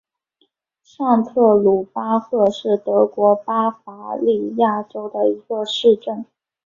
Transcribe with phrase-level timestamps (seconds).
[0.83, 6.25] 上特鲁巴赫是德国巴伐利亚州的一个市镇。